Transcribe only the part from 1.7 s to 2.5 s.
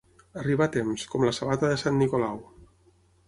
de sant Nicolau.